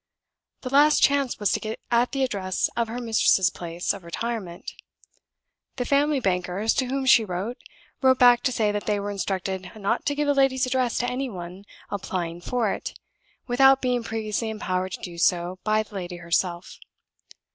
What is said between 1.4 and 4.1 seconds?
to get at the address of her mistress's place of